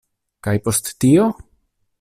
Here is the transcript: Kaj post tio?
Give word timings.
Kaj 0.47 0.53
post 0.69 0.89
tio? 1.05 1.29